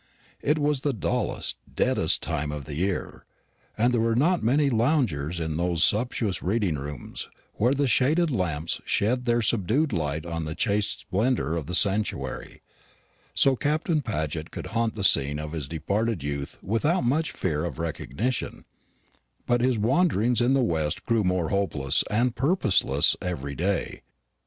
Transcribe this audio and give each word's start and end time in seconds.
It 0.41 0.57
was 0.57 0.81
the 0.81 0.93
dullest, 0.93 1.57
deadest 1.71 2.23
time 2.23 2.51
of 2.51 2.65
the 2.65 2.73
year, 2.73 3.23
and 3.77 3.93
there 3.93 4.01
were 4.01 4.15
not 4.15 4.41
many 4.41 4.67
loungers 4.71 5.39
in 5.39 5.57
those 5.57 5.83
sumptuous 5.83 6.41
reading 6.41 6.73
rooms, 6.79 7.29
where 7.53 7.75
the 7.75 7.85
shaded 7.85 8.31
lamps 8.31 8.81
shed 8.83 9.25
their 9.25 9.43
subdued 9.43 9.93
light 9.93 10.25
on 10.25 10.43
the 10.45 10.55
chaste 10.55 11.01
splendour 11.01 11.53
of 11.55 11.67
the 11.67 11.75
sanctuary; 11.75 12.63
so 13.35 13.55
Captain 13.55 14.01
Paget 14.01 14.49
could 14.49 14.65
haunt 14.73 14.95
the 14.95 15.03
scene 15.03 15.37
of 15.37 15.51
his 15.51 15.67
departed 15.67 16.23
youth 16.23 16.57
without 16.63 17.03
much 17.03 17.31
fear 17.31 17.63
of 17.63 17.77
recognition: 17.77 18.65
but 19.45 19.61
his 19.61 19.77
wanderings 19.77 20.41
in 20.41 20.55
the 20.55 20.63
West 20.63 21.05
grew 21.05 21.23
more 21.23 21.49
hopeless 21.49 22.03
and 22.09 22.35
purposeless 22.35 23.15
every 23.21 23.53
day. 23.53 24.01